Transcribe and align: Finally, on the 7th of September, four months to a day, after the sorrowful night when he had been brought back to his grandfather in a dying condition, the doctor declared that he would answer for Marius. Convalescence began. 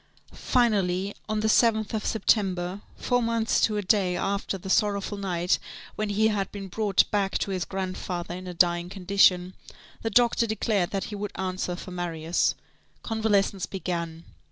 Finally, 0.33 1.13
on 1.29 1.41
the 1.41 1.47
7th 1.47 1.93
of 1.93 2.03
September, 2.03 2.81
four 2.97 3.21
months 3.21 3.61
to 3.61 3.77
a 3.77 3.83
day, 3.83 4.17
after 4.17 4.57
the 4.57 4.67
sorrowful 4.67 5.15
night 5.15 5.59
when 5.95 6.09
he 6.09 6.29
had 6.29 6.51
been 6.51 6.67
brought 6.67 7.03
back 7.11 7.37
to 7.37 7.51
his 7.51 7.65
grandfather 7.65 8.33
in 8.33 8.47
a 8.47 8.53
dying 8.55 8.89
condition, 8.89 9.53
the 10.01 10.09
doctor 10.09 10.47
declared 10.47 10.89
that 10.89 11.03
he 11.13 11.15
would 11.15 11.31
answer 11.35 11.75
for 11.75 11.91
Marius. 11.91 12.55
Convalescence 13.03 13.67
began. 13.67 14.23